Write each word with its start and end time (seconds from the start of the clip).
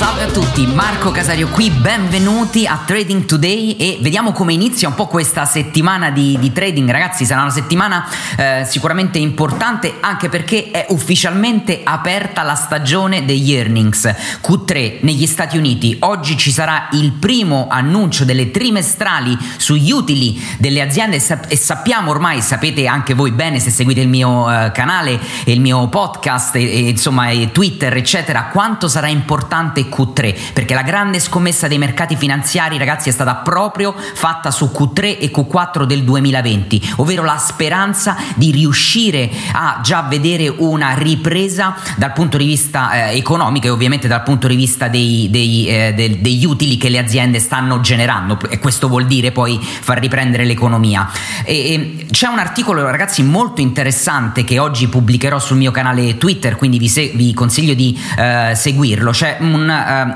Salve 0.00 0.22
a 0.22 0.30
tutti, 0.30 0.66
Marco 0.66 1.10
Casario 1.10 1.48
qui, 1.48 1.68
benvenuti 1.68 2.66
a 2.66 2.80
Trading 2.86 3.26
Today 3.26 3.72
e 3.72 3.98
vediamo 4.00 4.32
come 4.32 4.54
inizia 4.54 4.88
un 4.88 4.94
po' 4.94 5.06
questa 5.06 5.44
settimana 5.44 6.10
di, 6.10 6.38
di 6.40 6.54
trading. 6.54 6.90
Ragazzi, 6.90 7.26
sarà 7.26 7.42
una 7.42 7.50
settimana 7.50 8.08
eh, 8.38 8.64
sicuramente 8.66 9.18
importante 9.18 9.96
anche 10.00 10.30
perché 10.30 10.70
è 10.70 10.86
ufficialmente 10.88 11.82
aperta 11.84 12.42
la 12.42 12.54
stagione 12.54 13.26
degli 13.26 13.52
earnings 13.52 14.10
Q3 14.42 15.00
negli 15.02 15.26
Stati 15.26 15.58
Uniti. 15.58 15.94
Oggi 16.00 16.38
ci 16.38 16.50
sarà 16.50 16.88
il 16.92 17.12
primo 17.12 17.66
annuncio 17.70 18.24
delle 18.24 18.50
trimestrali 18.50 19.36
sugli 19.58 19.90
utili 19.90 20.42
delle 20.56 20.80
aziende 20.80 21.22
e 21.46 21.56
sappiamo 21.56 22.08
ormai, 22.10 22.40
sapete 22.40 22.86
anche 22.86 23.12
voi 23.12 23.32
bene 23.32 23.60
se 23.60 23.68
seguite 23.68 24.00
il 24.00 24.08
mio 24.08 24.50
eh, 24.50 24.72
canale 24.72 25.20
e 25.44 25.52
il 25.52 25.60
mio 25.60 25.88
podcast 25.88 26.56
e, 26.56 26.62
e 26.62 26.88
insomma 26.88 27.28
e 27.28 27.52
Twitter 27.52 27.94
eccetera, 27.94 28.44
quanto 28.44 28.88
sarà 28.88 29.08
importante 29.08 29.88
Q3, 29.90 30.52
perché 30.52 30.74
la 30.74 30.82
grande 30.82 31.20
scommessa 31.20 31.68
dei 31.68 31.78
mercati 31.78 32.16
finanziari, 32.16 32.78
ragazzi, 32.78 33.08
è 33.08 33.12
stata 33.12 33.36
proprio 33.36 33.94
fatta 33.96 34.50
su 34.50 34.70
Q3 34.72 35.18
e 35.18 35.30
Q4 35.34 35.84
del 35.84 36.04
2020, 36.04 36.94
ovvero 36.96 37.24
la 37.24 37.36
speranza 37.36 38.16
di 38.34 38.50
riuscire 38.50 39.30
a 39.52 39.80
già 39.82 40.02
vedere 40.02 40.48
una 40.48 40.94
ripresa 40.94 41.76
dal 41.96 42.12
punto 42.12 42.36
di 42.36 42.44
vista 42.44 43.10
eh, 43.10 43.16
economico 43.16 43.66
e 43.66 43.70
ovviamente 43.70 44.08
dal 44.08 44.22
punto 44.22 44.48
di 44.48 44.56
vista 44.56 44.88
dei, 44.88 45.28
dei, 45.30 45.66
eh, 45.66 45.92
de, 45.94 46.20
degli 46.20 46.44
utili 46.44 46.76
che 46.76 46.88
le 46.88 46.98
aziende 46.98 47.38
stanno 47.38 47.80
generando 47.80 48.38
e 48.48 48.58
questo 48.58 48.88
vuol 48.88 49.06
dire 49.06 49.32
poi 49.32 49.58
far 49.60 49.98
riprendere 49.98 50.44
l'economia. 50.44 51.10
E, 51.44 51.72
e 51.72 52.06
c'è 52.10 52.26
un 52.26 52.38
articolo, 52.38 52.84
ragazzi, 52.84 53.22
molto 53.22 53.60
interessante 53.60 54.44
che 54.44 54.58
oggi 54.58 54.88
pubblicherò 54.88 55.38
sul 55.38 55.56
mio 55.56 55.70
canale 55.70 56.16
Twitter, 56.18 56.56
quindi 56.56 56.78
vi, 56.78 56.88
se, 56.88 57.12
vi 57.14 57.32
consiglio 57.34 57.74
di 57.74 57.98
eh, 58.18 58.52
seguirlo. 58.54 59.10
C'è 59.10 59.38
un 59.40 59.68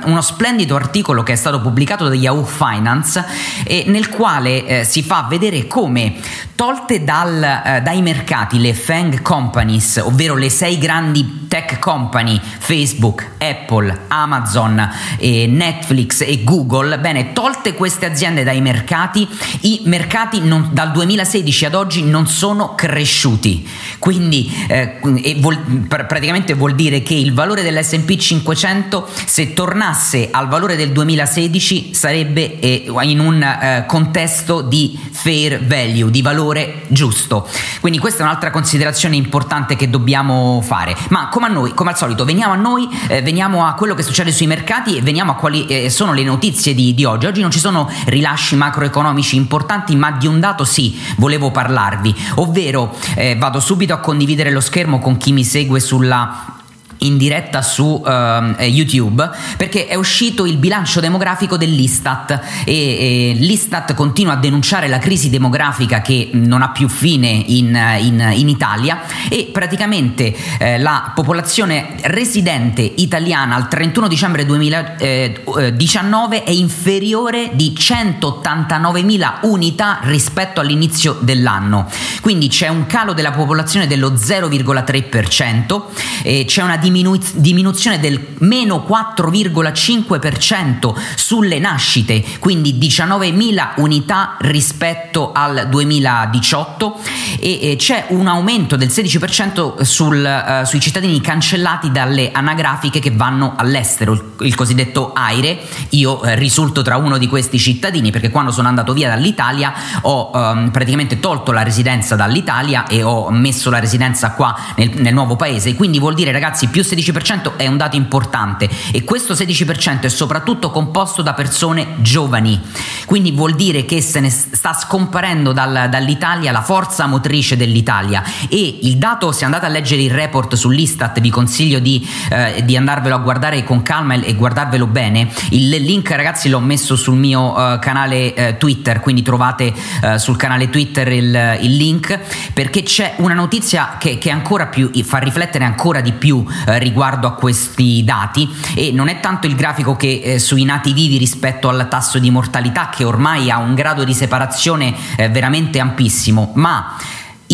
uh, 0.02 0.10
uno 0.10 0.20
splendido 0.20 0.76
articolo 0.76 1.22
che 1.22 1.32
è 1.32 1.36
stato 1.36 1.60
pubblicato 1.60 2.08
da 2.08 2.14
Yahoo 2.14 2.44
Finance 2.44 3.24
e 3.64 3.84
nel 3.86 4.08
quale 4.08 4.66
eh, 4.66 4.84
si 4.84 5.02
fa 5.02 5.26
vedere 5.28 5.66
come 5.66 6.14
tolte 6.54 7.04
dal, 7.04 7.42
eh, 7.42 7.80
dai 7.82 8.02
mercati 8.02 8.60
le 8.60 8.74
FANG 8.74 9.22
companies, 9.22 9.96
ovvero 9.96 10.34
le 10.34 10.50
sei 10.50 10.78
grandi 10.78 11.43
tech 11.54 11.78
company, 11.78 12.40
Facebook, 12.42 13.34
Apple, 13.38 14.06
Amazon, 14.08 14.90
eh, 15.18 15.46
Netflix 15.46 16.20
e 16.22 16.42
Google, 16.42 16.98
bene, 16.98 17.32
tolte 17.32 17.74
queste 17.74 18.06
aziende 18.06 18.42
dai 18.42 18.60
mercati, 18.60 19.28
i 19.60 19.82
mercati 19.84 20.40
non, 20.40 20.70
dal 20.72 20.90
2016 20.90 21.66
ad 21.66 21.74
oggi 21.76 22.02
non 22.02 22.26
sono 22.26 22.74
cresciuti. 22.74 23.64
Quindi 24.00 24.52
eh, 24.66 24.98
vuol, 25.38 25.86
praticamente 25.86 26.54
vuol 26.54 26.74
dire 26.74 27.04
che 27.04 27.14
il 27.14 27.32
valore 27.32 27.62
dell'SP 27.62 28.16
500 28.16 29.08
se 29.24 29.52
tornasse 29.52 30.30
al 30.32 30.48
valore 30.48 30.74
del 30.74 30.90
2016 30.90 31.94
sarebbe 31.94 32.58
eh, 32.58 32.84
in 33.02 33.20
un 33.20 33.40
eh, 33.40 33.84
contesto 33.86 34.60
di 34.60 34.98
fair 35.12 35.64
value, 35.64 36.10
di 36.10 36.20
valore 36.20 36.82
giusto. 36.88 37.48
Quindi 37.78 38.00
questa 38.00 38.24
è 38.24 38.26
un'altra 38.26 38.50
considerazione 38.50 39.14
importante 39.14 39.76
che 39.76 39.88
dobbiamo 39.88 40.60
fare. 40.60 40.96
Ma 41.10 41.28
come 41.28 41.42
a 41.44 41.48
noi, 41.48 41.74
come 41.74 41.90
al 41.90 41.96
solito, 41.96 42.24
veniamo 42.24 42.52
a 42.52 42.56
noi, 42.56 42.88
eh, 43.08 43.22
veniamo 43.22 43.66
a 43.66 43.74
quello 43.74 43.94
che 43.94 44.02
succede 44.02 44.32
sui 44.32 44.46
mercati 44.46 44.96
e 44.96 45.02
veniamo 45.02 45.32
a 45.32 45.34
quali 45.34 45.66
eh, 45.66 45.90
sono 45.90 46.12
le 46.12 46.22
notizie 46.22 46.74
di, 46.74 46.94
di, 46.94 47.04
oggi. 47.04 47.26
Oggi 47.26 47.40
non 47.40 47.50
ci 47.50 47.58
sono 47.58 47.90
rilasci 48.06 48.56
macroeconomici 48.56 49.36
importanti, 49.36 49.96
ma 49.96 50.12
di 50.12 50.26
un 50.26 50.40
dato 50.40 50.64
sì, 50.64 50.98
volevo 51.16 51.50
parlarvi, 51.50 52.14
ovvero 52.36 52.96
eh, 53.14 53.36
vado 53.36 53.60
subito 53.60 53.94
a 53.94 53.98
condividere 53.98 54.50
lo 54.50 54.60
schermo 54.60 54.98
con 54.98 55.16
chi 55.16 55.32
mi 55.32 55.44
segue 55.44 55.80
sulla 55.80 56.62
in 57.04 57.16
diretta 57.16 57.62
su 57.62 58.02
uh, 58.04 58.62
YouTube 58.62 59.28
perché 59.56 59.86
è 59.86 59.94
uscito 59.94 60.44
il 60.46 60.56
bilancio 60.56 61.00
demografico 61.00 61.56
dell'Istat 61.56 62.40
e, 62.64 62.72
e, 62.74 63.34
l'Istat 63.38 63.94
continua 63.94 64.34
a 64.34 64.36
denunciare 64.36 64.88
la 64.88 64.98
crisi 64.98 65.30
demografica 65.30 66.00
che 66.02 66.30
non 66.32 66.62
ha 66.62 66.70
più 66.70 66.88
fine 66.88 67.28
in, 67.28 67.78
in, 68.00 68.32
in 68.34 68.48
Italia 68.48 69.02
e 69.28 69.50
praticamente 69.52 70.34
eh, 70.58 70.78
la 70.78 71.12
popolazione 71.14 71.94
residente 72.02 72.82
italiana 72.82 73.54
al 73.54 73.68
31 73.68 74.08
dicembre 74.08 74.44
2019 74.46 76.42
è 76.44 76.50
inferiore 76.50 77.50
di 77.52 77.74
189.000 77.76 79.38
unità 79.42 80.00
rispetto 80.02 80.60
all'inizio 80.60 81.18
dell'anno. 81.20 81.88
Quindi 82.20 82.48
c'è 82.48 82.68
un 82.68 82.86
calo 82.86 83.12
della 83.12 83.32
popolazione 83.32 83.86
dello 83.86 84.12
0,3% 84.12 85.82
e 86.22 86.44
c'è 86.46 86.62
una 86.62 86.76
diminuzione 86.76 86.92
diminu- 86.94 87.34
diminuzione 87.34 87.98
del 87.98 88.24
meno 88.38 88.86
4,5% 88.88 90.94
sulle 91.16 91.58
nascite, 91.58 92.24
quindi 92.38 92.74
19.000 92.74 93.72
unità 93.76 94.36
rispetto 94.40 95.32
al 95.32 95.66
2018 95.68 97.00
e, 97.40 97.72
e 97.72 97.76
c'è 97.76 98.06
un 98.10 98.28
aumento 98.28 98.76
del 98.76 98.88
16% 98.88 99.82
sul, 99.82 100.24
uh, 100.24 100.64
sui 100.64 100.78
cittadini 100.80 101.20
cancellati 101.20 101.90
dalle 101.90 102.30
anagrafiche 102.30 103.00
che 103.00 103.10
vanno 103.10 103.54
all'estero, 103.56 104.12
il, 104.12 104.22
il 104.40 104.54
cosiddetto 104.54 105.12
AIRE. 105.12 105.58
Io 105.90 106.22
eh, 106.22 106.36
risulto 106.36 106.82
tra 106.82 106.96
uno 106.96 107.18
di 107.18 107.26
questi 107.26 107.58
cittadini 107.58 108.12
perché 108.12 108.30
quando 108.30 108.52
sono 108.52 108.68
andato 108.68 108.92
via 108.92 109.08
dall'Italia 109.08 109.72
ho 110.02 110.30
um, 110.32 110.70
praticamente 110.70 111.18
tolto 111.18 111.50
la 111.50 111.62
residenza 111.62 112.14
dall'Italia 112.14 112.86
e 112.86 113.02
ho 113.02 113.30
messo 113.30 113.70
la 113.70 113.80
residenza 113.80 114.32
qua 114.32 114.54
nel, 114.76 114.90
nel 114.96 115.14
nuovo 115.14 115.36
paese, 115.36 115.74
quindi 115.74 115.98
vuol 115.98 116.14
dire 116.14 116.30
ragazzi 116.30 116.68
più 116.68 116.83
16% 116.84 117.56
è 117.56 117.66
un 117.66 117.76
dato 117.76 117.96
importante 117.96 118.68
e 118.92 119.02
questo 119.04 119.34
16% 119.34 120.02
è 120.02 120.08
soprattutto 120.08 120.70
composto 120.70 121.22
da 121.22 121.32
persone 121.32 121.96
giovani, 121.98 122.60
quindi 123.06 123.32
vuol 123.32 123.54
dire 123.54 123.84
che 123.84 124.00
se 124.00 124.20
ne 124.20 124.30
sta 124.30 124.72
scomparendo 124.72 125.52
dal, 125.52 125.88
dall'Italia 125.90 126.52
la 126.52 126.62
forza 126.62 127.06
motrice 127.06 127.56
dell'Italia. 127.56 128.22
E 128.48 128.78
il 128.82 128.96
dato, 128.96 129.32
se 129.32 129.44
andate 129.44 129.66
a 129.66 129.68
leggere 129.68 130.02
il 130.02 130.10
report 130.10 130.54
sull'Istat, 130.54 131.20
vi 131.20 131.30
consiglio 131.30 131.78
di, 131.78 132.06
eh, 132.30 132.62
di 132.64 132.76
andarvelo 132.76 133.14
a 133.14 133.18
guardare 133.18 133.64
con 133.64 133.82
calma 133.82 134.14
e, 134.14 134.34
guardarvelo 134.34 134.86
bene, 134.86 135.28
il 135.50 135.68
link 135.68 136.10
ragazzi 136.10 136.48
l'ho 136.48 136.60
messo 136.60 136.96
sul 136.96 137.16
mio 137.16 137.74
eh, 137.74 137.78
canale 137.78 138.34
eh, 138.34 138.56
Twitter, 138.56 139.00
quindi 139.00 139.22
trovate 139.22 139.72
eh, 140.02 140.18
sul 140.18 140.36
canale 140.36 140.70
Twitter 140.70 141.08
il, 141.08 141.58
il, 141.60 141.76
link 141.76 142.18
perché 142.52 142.82
c'è 142.82 143.14
una 143.18 143.34
notizia 143.34 143.96
che, 143.98 144.18
che 144.18 144.30
ancora 144.30 144.66
più 144.66 144.90
fa 145.02 145.18
riflettere 145.18 145.64
ancora 145.64 146.00
di 146.00 146.12
più 146.12 146.44
eh, 146.74 146.78
riguardo 146.78 147.26
a 147.26 147.32
questi 147.32 148.02
dati. 148.04 148.48
E 148.74 148.92
non 148.92 149.08
è 149.08 149.20
tanto 149.20 149.46
il 149.46 149.54
grafico 149.54 149.96
che 149.96 150.20
eh, 150.24 150.38
sui 150.38 150.64
nati 150.64 150.92
vivi 150.92 151.18
rispetto 151.18 151.68
al 151.68 151.88
tasso 151.88 152.18
di 152.18 152.30
mortalità 152.30 152.88
che 152.88 153.04
ormai 153.04 153.50
ha 153.50 153.58
un 153.58 153.74
grado 153.74 154.04
di 154.04 154.14
separazione 154.14 154.94
eh, 155.16 155.28
veramente 155.28 155.78
ampissimo, 155.78 156.52
ma 156.54 156.96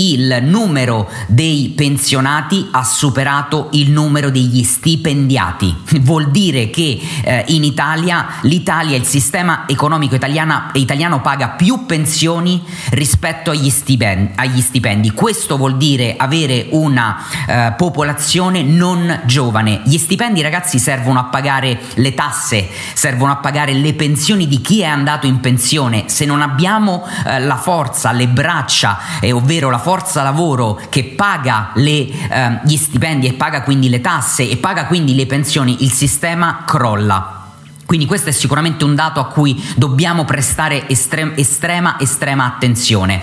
il 0.01 0.39
numero 0.43 1.11
dei 1.27 1.73
pensionati 1.77 2.69
ha 2.71 2.85
superato 2.85 3.69
il 3.73 3.91
numero 3.91 4.31
degli 4.31 4.63
stipendiati. 4.63 5.77
Vuol 6.01 6.31
dire 6.31 6.71
che 6.71 6.99
eh, 7.23 7.45
in 7.49 7.65
Italia 7.65 8.27
l'Italia, 8.43 8.97
il 8.97 9.05
sistema 9.05 9.65
economico 9.67 10.15
italiana, 10.15 10.71
italiano 10.73 11.21
paga 11.21 11.51
più 11.51 11.85
pensioni 11.85 12.63
rispetto 12.91 13.51
agli 13.51 13.69
stipendi, 13.69 14.33
agli 14.37 14.61
stipendi. 14.61 15.11
Questo 15.11 15.57
vuol 15.57 15.77
dire 15.77 16.15
avere 16.17 16.69
una 16.71 17.23
eh, 17.47 17.75
popolazione 17.77 18.63
non 18.63 19.21
giovane. 19.25 19.83
Gli 19.85 19.99
stipendi 19.99 20.41
ragazzi 20.41 20.79
servono 20.79 21.19
a 21.19 21.25
pagare 21.25 21.79
le 21.95 22.15
tasse, 22.15 22.69
servono 22.95 23.33
a 23.33 23.37
pagare 23.37 23.75
le 23.75 23.93
pensioni 23.95 24.49
di 24.49 24.61
chi 24.61 24.81
è 24.81 24.87
andato 24.87 25.27
in 25.27 25.41
pensione. 25.41 26.05
Se 26.07 26.25
non 26.25 26.41
abbiamo 26.41 27.07
eh, 27.27 27.41
la 27.41 27.57
forza, 27.57 28.13
le 28.13 28.29
braccia, 28.29 28.99
eh, 29.21 29.33
ovvero 29.33 29.69
la 29.69 29.77
forza 29.77 29.89
lavoro 30.23 30.81
che 30.89 31.05
paga 31.05 31.71
le, 31.75 31.91
eh, 31.91 32.61
gli 32.65 32.77
stipendi 32.77 33.27
e 33.27 33.33
paga 33.35 33.63
quindi 33.63 33.89
le 33.89 34.01
tasse 34.01 34.49
e 34.49 34.57
paga 34.57 34.87
quindi 34.87 35.15
le 35.15 35.27
pensioni, 35.27 35.83
il 35.85 35.93
sistema 35.93 36.65
crolla. 36.67 37.39
Quindi 37.87 38.07
questo 38.07 38.29
è 38.29 38.33
sicuramente 38.33 38.85
un 38.85 38.95
dato 38.95 39.19
a 39.19 39.27
cui 39.27 39.61
dobbiamo 39.75 40.25
prestare 40.25 40.89
estrema, 40.89 41.33
estrema, 41.35 41.99
estrema 41.99 42.45
attenzione. 42.45 43.21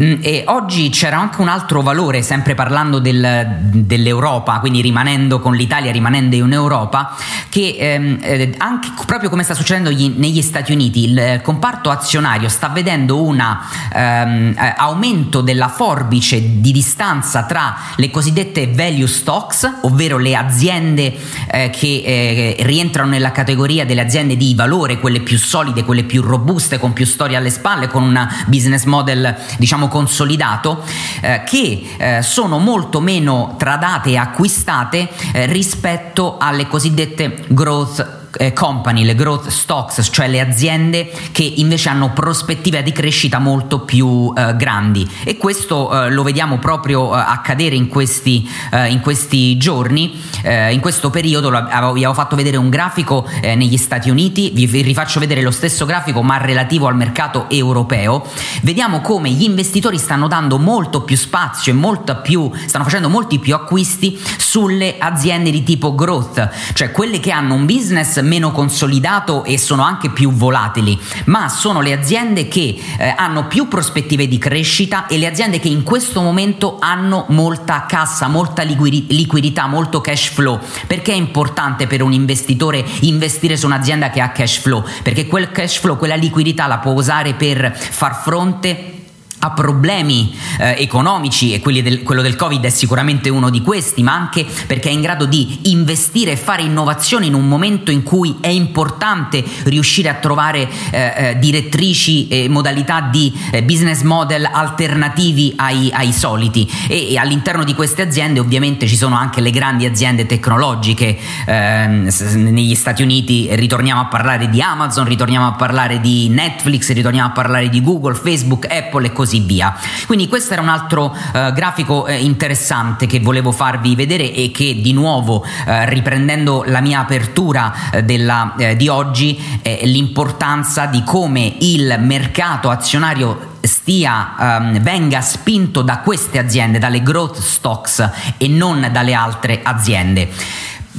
Mm, 0.00 0.20
e 0.20 0.44
oggi 0.46 0.90
c'era 0.90 1.18
anche 1.18 1.40
un 1.40 1.48
altro 1.48 1.82
valore, 1.82 2.22
sempre 2.22 2.54
parlando 2.54 3.00
del, 3.00 3.58
dell'Europa, 3.60 4.60
quindi 4.60 4.80
rimanendo 4.80 5.40
con 5.40 5.56
l'Italia, 5.56 5.90
rimanendo 5.90 6.36
in 6.36 6.52
Europa, 6.52 7.16
che 7.48 7.74
ehm, 7.76 8.18
eh, 8.20 8.54
anche 8.58 8.90
proprio 9.06 9.28
come 9.28 9.42
sta 9.42 9.54
succedendo 9.54 9.90
gli, 9.90 10.14
negli 10.16 10.40
Stati 10.40 10.70
Uniti, 10.72 11.10
il 11.10 11.40
comparto 11.42 11.90
azionario 11.90 12.48
sta 12.48 12.68
vedendo 12.68 13.20
un 13.20 13.40
ehm, 13.40 14.54
eh, 14.56 14.74
aumento 14.76 15.40
della 15.40 15.68
forbice 15.68 16.60
di 16.60 16.70
distanza 16.70 17.42
tra 17.42 17.76
le 17.96 18.10
cosiddette 18.10 18.68
value 18.68 19.08
stocks, 19.08 19.78
ovvero 19.82 20.18
le 20.18 20.36
aziende 20.36 21.12
eh, 21.50 21.70
che 21.70 22.02
eh, 22.04 22.56
rientrano 22.60 23.10
nella 23.10 23.32
categoria 23.32 23.84
delle 23.84 24.02
aziende 24.02 24.36
di 24.36 24.54
valore, 24.54 25.00
quelle 25.00 25.20
più 25.20 25.38
solide, 25.38 25.82
quelle 25.82 26.04
più 26.04 26.22
robuste, 26.22 26.78
con 26.78 26.92
più 26.92 27.04
storia 27.04 27.38
alle 27.38 27.50
spalle, 27.50 27.88
con 27.88 28.04
un 28.04 28.28
business 28.46 28.84
model 28.84 29.34
diciamo 29.58 29.87
consolidato 29.88 30.82
eh, 31.20 31.42
che 31.44 31.86
eh, 31.96 32.22
sono 32.22 32.58
molto 32.58 33.00
meno 33.00 33.54
tradate 33.58 34.10
e 34.10 34.16
acquistate 34.16 35.08
eh, 35.32 35.46
rispetto 35.46 36.36
alle 36.38 36.66
cosiddette 36.66 37.44
growth 37.48 38.17
eh, 38.36 38.52
company, 38.52 39.04
le 39.04 39.14
growth 39.14 39.48
stocks, 39.48 40.08
cioè 40.10 40.28
le 40.28 40.40
aziende 40.40 41.10
che 41.32 41.42
invece 41.42 41.88
hanno 41.88 42.12
prospettive 42.12 42.82
di 42.82 42.92
crescita 42.92 43.38
molto 43.38 43.80
più 43.80 44.32
eh, 44.36 44.54
grandi. 44.56 45.08
E 45.24 45.36
questo 45.36 46.06
eh, 46.06 46.10
lo 46.10 46.22
vediamo 46.22 46.58
proprio 46.58 47.14
eh, 47.14 47.18
accadere 47.18 47.74
in 47.74 47.88
questi, 47.88 48.48
eh, 48.72 48.90
in 48.90 49.00
questi 49.00 49.56
giorni, 49.56 50.36
in 50.70 50.80
questo 50.80 51.10
periodo 51.10 51.50
vi 51.50 51.56
avevo 51.56 52.14
fatto 52.14 52.36
vedere 52.36 52.56
un 52.56 52.70
grafico 52.70 53.26
negli 53.42 53.76
Stati 53.76 54.08
Uniti, 54.08 54.50
vi, 54.54 54.66
vi 54.66 54.82
rifaccio 54.82 55.18
vedere 55.20 55.42
lo 55.42 55.50
stesso 55.50 55.84
grafico 55.84 56.22
ma 56.22 56.36
relativo 56.38 56.86
al 56.86 56.96
mercato 56.96 57.46
europeo, 57.50 58.24
vediamo 58.62 59.00
come 59.00 59.30
gli 59.30 59.42
investitori 59.42 59.98
stanno 59.98 60.28
dando 60.28 60.58
molto 60.58 61.02
più 61.02 61.16
spazio 61.16 61.72
e 61.72 61.74
molto 61.74 62.20
più, 62.22 62.50
stanno 62.66 62.84
facendo 62.84 63.08
molti 63.08 63.38
più 63.38 63.54
acquisti 63.54 64.18
sulle 64.36 64.96
aziende 64.98 65.50
di 65.50 65.62
tipo 65.62 65.94
growth, 65.94 66.48
cioè 66.74 66.90
quelle 66.92 67.20
che 67.20 67.30
hanno 67.30 67.54
un 67.54 67.66
business 67.66 68.17
meno 68.22 68.52
consolidato 68.52 69.44
e 69.44 69.58
sono 69.58 69.82
anche 69.82 70.10
più 70.10 70.32
volatili, 70.32 70.98
ma 71.26 71.48
sono 71.48 71.80
le 71.80 71.92
aziende 71.92 72.48
che 72.48 72.80
eh, 72.98 73.14
hanno 73.16 73.46
più 73.46 73.68
prospettive 73.68 74.28
di 74.28 74.38
crescita 74.38 75.06
e 75.06 75.18
le 75.18 75.26
aziende 75.26 75.58
che 75.58 75.68
in 75.68 75.82
questo 75.82 76.20
momento 76.20 76.78
hanno 76.80 77.26
molta 77.28 77.86
cassa, 77.86 78.28
molta 78.28 78.62
liquidità, 78.62 79.66
molto 79.66 80.00
cash 80.00 80.28
flow. 80.28 80.58
Perché 80.86 81.12
è 81.12 81.16
importante 81.16 81.86
per 81.86 82.02
un 82.02 82.12
investitore 82.12 82.84
investire 83.00 83.56
su 83.56 83.66
un'azienda 83.66 84.10
che 84.10 84.20
ha 84.20 84.30
cash 84.30 84.58
flow? 84.58 84.84
Perché 85.02 85.26
quel 85.26 85.50
cash 85.50 85.78
flow, 85.78 85.96
quella 85.96 86.14
liquidità 86.14 86.66
la 86.66 86.78
può 86.78 86.92
usare 86.92 87.34
per 87.34 87.74
far 87.74 88.22
fronte 88.22 88.97
a 89.40 89.50
problemi 89.50 90.34
eh, 90.58 90.76
economici 90.78 91.52
e 91.52 91.82
del, 91.82 92.02
quello 92.02 92.22
del 92.22 92.36
Covid 92.36 92.64
è 92.64 92.70
sicuramente 92.70 93.28
uno 93.28 93.50
di 93.50 93.62
questi, 93.62 94.02
ma 94.02 94.14
anche 94.14 94.46
perché 94.66 94.88
è 94.88 94.92
in 94.92 95.00
grado 95.00 95.26
di 95.26 95.70
investire 95.70 96.32
e 96.32 96.36
fare 96.36 96.62
innovazione 96.62 97.26
in 97.26 97.34
un 97.34 97.46
momento 97.46 97.90
in 97.90 98.02
cui 98.02 98.36
è 98.40 98.48
importante 98.48 99.44
riuscire 99.64 100.08
a 100.08 100.14
trovare 100.14 100.68
eh, 100.90 101.12
eh, 101.16 101.38
direttrici 101.38 102.28
e 102.28 102.48
modalità 102.48 103.08
di 103.10 103.32
eh, 103.50 103.62
business 103.62 104.02
model 104.02 104.48
alternativi 104.50 105.52
ai, 105.56 105.90
ai 105.92 106.12
soliti. 106.12 106.68
E, 106.88 107.12
e, 107.12 107.18
all'interno 107.18 107.64
di 107.64 107.74
queste 107.74 108.02
aziende 108.02 108.40
ovviamente 108.40 108.86
ci 108.86 108.96
sono 108.96 109.16
anche 109.16 109.40
le 109.40 109.50
grandi 109.50 109.84
aziende 109.84 110.26
tecnologiche 110.26 111.18
ehm, 111.46 112.08
negli 112.34 112.74
Stati 112.74 113.02
Uniti 113.02 113.48
ritorniamo 113.50 114.00
a 114.00 114.06
parlare 114.06 114.48
di 114.48 114.60
Amazon, 114.62 115.06
ritorniamo 115.06 115.46
a 115.46 115.52
parlare 115.52 116.00
di 116.00 116.28
Netflix, 116.28 116.92
ritorniamo 116.92 117.28
a 117.28 117.32
parlare 117.32 117.68
di 117.68 117.82
Google, 117.82 118.14
Facebook, 118.14 118.66
Apple 118.70 119.06
e 119.06 119.12
così 119.12 119.27
così 119.28 119.40
via. 119.40 119.76
Quindi 120.06 120.26
questo 120.26 120.54
era 120.54 120.62
un 120.62 120.70
altro 120.70 121.14
eh, 121.34 121.52
grafico 121.52 122.06
eh, 122.06 122.16
interessante 122.16 123.06
che 123.06 123.20
volevo 123.20 123.52
farvi 123.52 123.94
vedere 123.94 124.32
e 124.32 124.50
che 124.50 124.80
di 124.80 124.94
nuovo 124.94 125.44
eh, 125.44 125.86
riprendendo 125.90 126.64
la 126.66 126.80
mia 126.80 127.00
apertura 127.00 127.90
eh, 127.92 128.02
della, 128.04 128.54
eh, 128.56 128.74
di 128.74 128.88
oggi 128.88 129.56
l'importanza 129.82 130.86
di 130.86 131.02
come 131.04 131.56
il 131.58 131.96
mercato 132.00 132.70
azionario 132.70 133.56
stia, 133.60 134.34
um, 134.38 134.80
venga 134.80 135.20
spinto 135.20 135.82
da 135.82 135.98
queste 135.98 136.38
aziende, 136.38 136.78
dalle 136.78 137.02
growth 137.02 137.38
stocks 137.38 138.10
e 138.38 138.48
non 138.48 138.88
dalle 138.90 139.12
altre 139.12 139.60
aziende. 139.62 140.30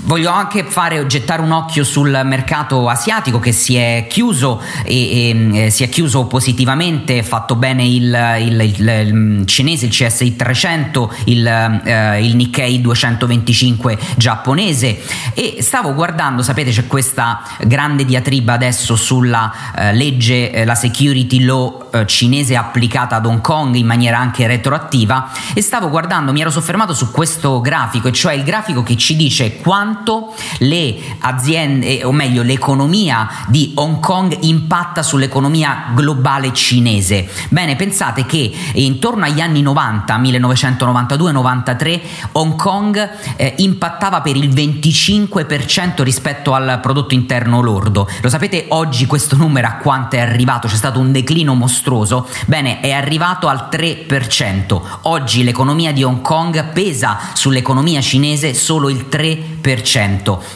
Voglio 0.01 0.31
anche 0.31 0.63
fare, 0.63 1.05
gettare 1.05 1.41
un 1.41 1.51
occhio 1.51 1.83
sul 1.83 2.19
mercato 2.23 2.87
asiatico 2.87 3.39
che 3.39 3.51
si 3.51 3.75
è 3.75 4.07
chiuso 4.09 4.61
e, 4.83 4.93
e 4.95 5.65
eh, 5.65 5.69
si 5.69 5.83
è 5.83 5.89
chiuso 5.89 6.25
positivamente, 6.25 7.21
fatto 7.21 7.55
bene 7.55 7.85
il, 7.85 8.37
il, 8.39 8.61
il, 8.61 8.87
il 8.87 9.45
cinese, 9.45 9.85
il 9.87 9.91
CSI 9.91 10.35
300, 10.35 11.13
il, 11.25 11.45
eh, 11.45 12.25
il, 12.25 12.35
Nikkei 12.35 12.81
225 12.81 13.97
giapponese. 14.15 14.99
E 15.33 15.57
stavo 15.59 15.93
guardando, 15.93 16.41
sapete 16.43 16.71
c'è 16.71 16.87
questa 16.87 17.41
grande 17.59 18.05
diatriba 18.05 18.53
adesso 18.53 18.95
sulla 18.95 19.53
eh, 19.75 19.93
legge, 19.93 20.51
eh, 20.51 20.65
la 20.65 20.75
security 20.75 21.43
law 21.43 21.89
eh, 21.91 22.05
cinese 22.05 22.55
applicata 22.55 23.17
ad 23.17 23.25
Hong 23.25 23.41
Kong 23.41 23.75
in 23.75 23.85
maniera 23.85 24.17
anche 24.17 24.47
retroattiva 24.47 25.29
e 25.53 25.61
stavo 25.61 25.89
guardando, 25.89 26.31
mi 26.31 26.41
ero 26.41 26.49
soffermato 26.49 26.93
su 26.93 27.11
questo 27.11 27.59
grafico, 27.59 28.07
e 28.07 28.11
cioè 28.11 28.33
il 28.33 28.43
grafico 28.43 28.81
che 28.81 28.95
ci 28.95 29.15
dice 29.15 29.57
quanto 29.57 29.88
quanto 29.89 30.35
le 30.59 30.95
aziende, 31.19 32.03
o 32.03 32.11
meglio 32.11 32.43
l'economia 32.43 33.27
di 33.47 33.71
Hong 33.75 33.99
Kong 33.99 34.37
impatta 34.41 35.01
sull'economia 35.01 35.85
globale 35.95 36.53
cinese. 36.53 37.27
Bene, 37.49 37.75
pensate 37.75 38.27
che 38.27 38.51
intorno 38.73 39.25
agli 39.25 39.41
anni 39.41 39.63
90, 39.63 40.19
1992-93, 40.19 42.01
Hong 42.33 42.55
Kong 42.55 43.09
eh, 43.35 43.55
impattava 43.57 44.21
per 44.21 44.35
il 44.35 44.49
25% 44.49 46.03
rispetto 46.03 46.53
al 46.53 46.79
prodotto 46.79 47.15
interno 47.15 47.61
lordo. 47.61 48.07
Lo 48.21 48.29
sapete 48.29 48.65
oggi 48.69 49.07
questo 49.07 49.35
numero 49.37 49.67
a 49.67 49.73
quanto 49.73 50.17
è 50.17 50.19
arrivato? 50.19 50.67
C'è 50.67 50.75
stato 50.75 50.99
un 50.99 51.11
declino 51.11 51.55
mostruoso? 51.55 52.27
Bene, 52.45 52.79
è 52.79 52.91
arrivato 52.91 53.47
al 53.47 53.69
3%. 53.71 54.81
Oggi 55.03 55.43
l'economia 55.43 55.91
di 55.91 56.03
Hong 56.03 56.21
Kong 56.21 56.73
pesa 56.73 57.17
sull'economia 57.33 58.01
cinese 58.01 58.53
solo 58.53 58.89
il 58.89 59.07
3%. 59.09 59.58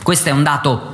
Questo 0.03 0.29
è 0.29 0.31
un 0.31 0.43
dato 0.43 0.92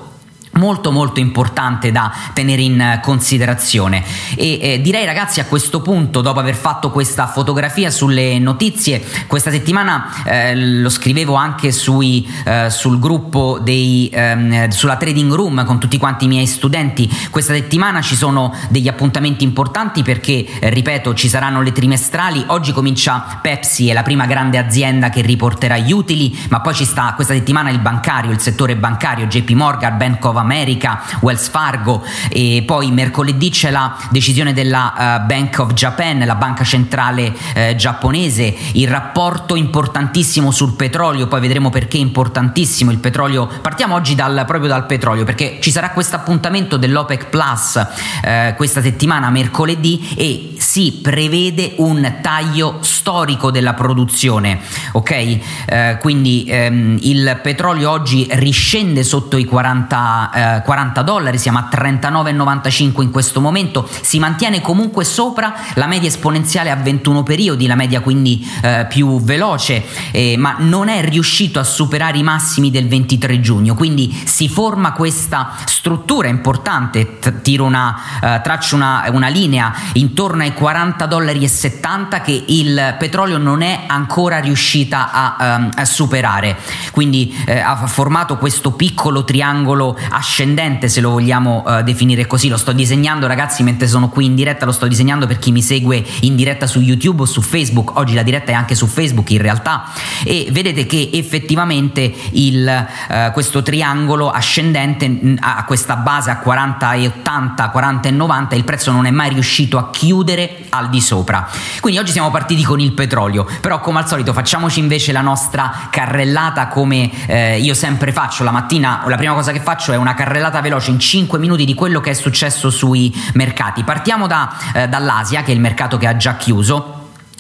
molto 0.52 0.92
molto 0.92 1.20
importante 1.20 1.92
da 1.92 2.12
tenere 2.34 2.62
in 2.62 3.00
considerazione. 3.02 4.04
E 4.36 4.60
eh, 4.62 4.82
direi 4.82 5.06
ragazzi 5.06 5.40
a 5.40 5.46
questo 5.46 5.82
punto 5.82 6.22
dopo 6.22 6.40
aver 6.40 6.56
fatto 6.56 6.92
questa 6.92 7.28
fotografia 7.28 7.90
sulle 7.92 8.40
notizie 8.40 9.04
questa 9.28 9.52
settimana 9.52 10.24
eh, 10.26 10.56
lo 10.56 10.90
scrivevo 10.90 11.34
anche 11.36 11.72
sui, 11.72 12.28
eh, 12.46 12.70
sul 12.70 13.00
gruppo 13.00 13.60
dei, 13.62 14.10
ehm, 14.12 14.70
sulla 14.70 14.96
trading 14.96 15.32
room 15.34 15.66
con 15.66 15.80
tutti 15.80 15.98
quanti 15.98 16.26
i 16.26 16.28
miei 16.28 16.48
studenti. 16.48 17.10
Questa 17.30 17.54
settimana 17.54 18.02
ci 18.02 18.16
sono 18.16 18.54
degli 18.70 18.88
appuntamenti 18.88 19.44
importanti 19.44 20.04
perché 20.04 20.46
eh, 20.60 20.70
ripeto 20.70 21.14
ci 21.14 21.30
saranno 21.30 21.62
le 21.62 21.72
trimestrali. 21.72 22.44
Oggi 22.48 22.72
comincia 22.72 23.40
Pepsi 23.42 23.90
è 23.90 23.94
la 23.94 24.04
prima 24.04 24.26
grande 24.26 24.58
azienda 24.58 25.10
che 25.10 25.22
riporterà 25.22 25.78
gli 25.78 25.92
utili 25.92 26.38
ma 26.50 26.62
poi 26.62 26.74
ci 26.74 26.86
sta 26.86 27.14
questa 27.16 27.34
settimana 27.34 27.70
il 27.70 27.80
bancario 27.80 28.32
il 28.32 28.40
settore 28.40 28.76
bancario 28.76 29.26
JP 29.26 29.50
Morgan 29.52 29.98
Bank 29.98 30.24
of 30.26 30.36
America 30.40 31.02
Wells 31.22 31.50
Fargo 31.50 32.04
e 32.30 32.64
poi 32.66 32.92
mercoledì 32.92 33.50
c'è 33.50 33.72
la 33.72 33.96
decisione 34.10 34.54
della 34.54 34.94
uh, 35.22 35.26
Bank 35.26 35.58
of 35.60 35.74
Japan, 35.74 36.20
la 36.20 36.36
banca 36.36 36.64
centrale 36.64 37.28
uh, 37.28 37.76
giapponese, 37.76 38.56
il 38.74 38.88
rapporto 38.88 39.56
importantissimo 39.56 40.52
sul 40.52 40.76
petrolio, 40.76 41.28
poi 41.28 41.42
vedremo 41.42 41.70
perché 41.70 41.98
è 41.98 42.02
importantissimo 42.02 42.92
il 42.92 43.00
petrolio. 43.00 43.48
Partiamo 43.62 43.96
oggi 43.96 44.16
dal, 44.16 44.44
proprio 44.46 44.70
dal 44.70 44.86
petrolio 44.86 45.24
perché 45.24 45.60
ci 45.62 45.72
sarà 45.72 45.92
questo 45.92 46.16
appuntamento 46.16 46.78
dell'OPEC 46.78 47.28
Plus 47.28 47.76
uh, 47.76 48.56
questa 48.56 48.82
settimana 48.82 49.30
mercoledì 49.30 50.14
e 50.16 50.56
si 50.58 51.00
prevede 51.02 51.74
un 51.78 52.18
taglio 52.22 52.80
storico 52.82 53.52
della 53.52 53.74
produzione, 53.74 54.60
ok? 54.92 55.98
quindi 56.00 56.48
um, 56.50 56.98
il 57.02 57.40
petrolio 57.42 57.90
oggi 57.90 58.28
riscende 58.32 59.04
sotto 59.04 59.38
i 59.38 59.46
40 59.46 60.29
eh, 60.34 60.62
40 60.64 61.02
dollari, 61.02 61.38
siamo 61.38 61.60
a 61.60 61.70
39,95 61.72 63.02
in 63.02 63.12
questo 63.12 63.42
momento, 63.42 63.88
si 64.02 64.20
mantiene 64.20 64.62
comunque 64.62 65.04
sopra 65.04 65.54
la 65.76 65.88
media 65.88 66.08
esponenziale 66.08 66.70
a 66.70 66.76
21 66.76 67.24
periodi, 67.24 67.68
la 67.68 67.76
media 67.76 68.02
quindi 68.02 68.48
eh, 68.62 68.86
più 68.90 69.22
veloce, 69.22 69.84
eh, 70.12 70.36
ma 70.38 70.56
non 70.60 70.90
è 70.90 71.02
riuscito 71.04 71.60
a 71.60 71.64
superare 71.64 72.18
i 72.18 72.24
massimi 72.24 72.72
del 72.72 72.88
23 72.88 73.40
giugno, 73.40 73.76
quindi 73.76 74.12
si 74.26 74.48
forma 74.48 74.94
questa 74.94 75.52
struttura 75.66 76.28
importante, 76.28 77.20
tiro 77.42 77.66
una, 77.66 77.96
eh, 78.22 78.42
traccio 78.44 78.76
una, 78.76 79.06
una 79.12 79.28
linea 79.28 79.74
intorno 79.94 80.44
ai 80.44 80.54
40 80.54 81.06
dollari 81.06 81.44
e 81.44 81.48
70 81.48 82.22
che 82.22 82.44
il 82.48 82.96
petrolio 82.98 83.38
non 83.38 83.62
è 83.62 83.84
ancora 83.88 84.40
riuscita 84.40 85.12
a, 85.12 85.56
um, 85.58 85.70
a 85.76 85.86
superare, 85.86 86.58
quindi 86.92 87.36
eh, 87.46 87.60
ha 87.60 87.76
formato 87.88 88.38
questo 88.38 88.72
piccolo 88.72 89.24
triangolo 89.24 89.98
ascendente 90.20 90.88
se 90.88 91.02
lo 91.02 91.10
vogliamo 91.12 91.64
uh, 91.66 91.82
definire 91.82 92.28
così. 92.28 92.48
Lo 92.48 92.58
sto 92.58 92.72
disegnando 92.72 93.28
ragazzi 93.28 93.64
mentre 93.64 93.88
sono 93.88 94.10
qui 94.10 94.26
in 94.26 94.36
diretta 94.36 94.66
lo 94.66 94.72
sto 94.72 94.88
disegnando 94.88 95.26
per 95.26 95.40
chi 95.40 95.52
mi 95.52 95.62
segue 95.62 96.04
in 96.22 96.36
diretta 96.36 96.68
su 96.68 96.80
YouTube 96.80 97.24
o 97.24 97.26
su 97.26 97.42
Facebook. 97.42 97.98
Oggi 97.98 98.14
la 98.14 98.24
diretta 98.24 98.52
è 98.52 98.54
anche 98.54 98.76
su 98.76 98.88
Facebook 98.88 99.30
in 99.32 99.42
realtà. 99.42 99.86
E 100.24 100.48
vedete 100.52 100.86
che 100.86 101.10
effettivamente 101.14 102.14
il, 102.32 102.88
uh, 103.10 103.32
questo 103.32 103.62
triangolo 103.64 104.30
ascendente 104.30 105.36
ha 105.40 105.64
questa 105.66 105.96
base 105.96 106.30
a 106.30 106.38
40 106.38 106.94
e 106.94 107.08
80 107.08 107.70
40 107.70 108.08
e 108.08 108.12
90 108.12 108.56
il 108.56 108.64
prezzo 108.64 108.92
non 108.92 109.06
è 109.06 109.12
mai 109.12 109.30
riuscito 109.30 109.78
a 109.78 109.90
chiudere 109.90 110.66
al 110.70 110.90
di 110.90 111.02
sopra. 111.02 111.48
Quindi 111.80 112.00
oggi 112.00 112.12
siamo 112.12 112.30
partiti 112.30 112.64
con 112.64 112.80
il 112.80 112.92
petrolio. 112.92 113.48
Però 113.62 113.80
come 113.80 114.00
al 114.00 114.08
solito 114.08 114.34
facciamoci 114.34 114.80
invece 114.80 115.12
la 115.12 115.22
nostra 115.22 115.88
carrellata 115.90 116.68
come 116.68 117.10
eh, 117.26 117.60
io 117.60 117.74
sempre 117.74 118.12
faccio 118.12 118.44
la 118.44 118.52
mattina 118.52 119.04
la 119.08 119.18
prima 119.18 119.34
cosa 119.34 119.52
che 119.52 119.60
faccio 119.60 119.92
è 119.92 119.98
una 120.10 120.14
carrellata 120.16 120.60
veloce 120.62 120.90
in 120.90 121.00
5 121.00 121.38
minuti 121.38 121.66
di 121.66 121.76
quello 121.76 122.00
che 122.00 122.12
è 122.12 122.14
successo 122.14 122.72
sui 122.72 123.14
mercati. 123.34 123.84
Partiamo 123.84 124.26
da, 124.26 124.52
eh, 124.74 124.88
dall'Asia, 124.88 125.44
che 125.44 125.52
è 125.52 125.54
il 125.54 125.60
mercato 125.60 125.98
che 125.98 126.08
ha 126.08 126.18
già 126.18 126.36
chiuso 126.36 126.99